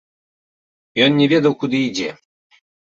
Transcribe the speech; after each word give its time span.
Ён 1.07 1.11
не 1.21 1.29
ведаў, 1.37 1.53
куды 1.63 1.77
ідзе. 1.93 2.11